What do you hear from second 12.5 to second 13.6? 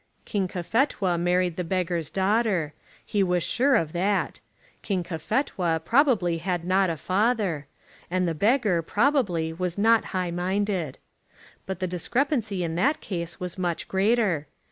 in that case was